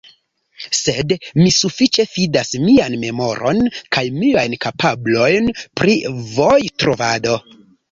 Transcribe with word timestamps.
Sed 0.77 1.11
mi 1.41 1.51
sufiĉe 1.57 2.05
fidas 2.13 2.49
mian 2.63 2.97
memoron 3.03 3.61
kaj 3.99 4.03
miajn 4.17 4.57
kapablojn 4.67 5.55
pri 5.83 5.97
vojtrovado. 6.35 7.41